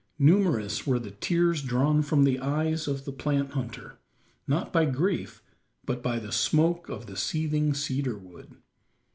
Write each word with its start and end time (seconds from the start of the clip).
Numerous 0.17 0.87
were 0.87 0.97
the 0.97 1.11
tears 1.11 1.61
drawn 1.61 2.01
from 2.01 2.23
the 2.23 2.39
eyes 2.39 2.87
of 2.87 3.05
the 3.05 3.11
plant 3.11 3.51
hunter 3.51 3.99
not 4.47 4.73
by 4.73 4.85
grief, 4.85 5.43
but 5.85 6.01
by 6.01 6.17
the 6.17 6.31
smoke 6.31 6.89
of 6.89 7.05
the 7.05 7.15
seething 7.15 7.75
cedar 7.75 8.17
wood. 8.17 8.55